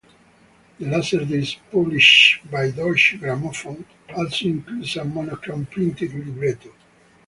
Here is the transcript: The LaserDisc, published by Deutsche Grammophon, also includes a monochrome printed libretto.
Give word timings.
The 0.79 0.83
LaserDisc, 0.87 1.57
published 1.71 2.49
by 2.49 2.71
Deutsche 2.71 3.19
Grammophon, 3.21 3.85
also 4.15 4.45
includes 4.45 4.95
a 4.95 5.05
monochrome 5.05 5.67
printed 5.67 6.15
libretto. 6.15 6.71